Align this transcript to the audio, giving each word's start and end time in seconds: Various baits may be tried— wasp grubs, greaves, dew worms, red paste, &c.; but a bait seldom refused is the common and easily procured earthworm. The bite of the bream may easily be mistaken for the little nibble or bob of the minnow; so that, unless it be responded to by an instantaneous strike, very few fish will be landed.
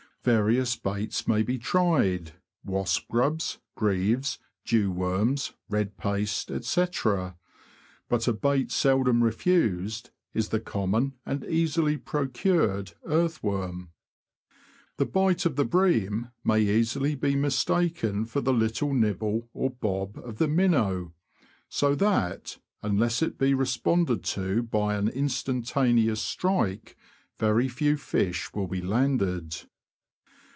Various 0.23 0.75
baits 0.75 1.27
may 1.27 1.41
be 1.41 1.57
tried— 1.57 2.33
wasp 2.63 3.07
grubs, 3.09 3.57
greaves, 3.73 4.37
dew 4.63 4.91
worms, 4.91 5.53
red 5.67 5.97
paste, 5.97 6.51
&c.; 6.63 6.85
but 8.07 8.27
a 8.27 8.33
bait 8.33 8.69
seldom 8.71 9.23
refused 9.23 10.11
is 10.35 10.49
the 10.49 10.59
common 10.59 11.13
and 11.25 11.43
easily 11.45 11.97
procured 11.97 12.91
earthworm. 13.03 13.89
The 14.97 15.07
bite 15.07 15.47
of 15.47 15.55
the 15.55 15.65
bream 15.65 16.29
may 16.43 16.61
easily 16.61 17.15
be 17.15 17.35
mistaken 17.35 18.25
for 18.25 18.41
the 18.41 18.53
little 18.53 18.93
nibble 18.93 19.49
or 19.53 19.71
bob 19.71 20.19
of 20.19 20.37
the 20.37 20.47
minnow; 20.47 21.13
so 21.67 21.95
that, 21.95 22.59
unless 22.83 23.23
it 23.23 23.39
be 23.39 23.55
responded 23.55 24.23
to 24.25 24.61
by 24.61 24.93
an 24.97 25.07
instantaneous 25.09 26.21
strike, 26.21 26.95
very 27.39 27.67
few 27.67 27.97
fish 27.97 28.53
will 28.53 28.67
be 28.67 28.81
landed. 28.83 29.57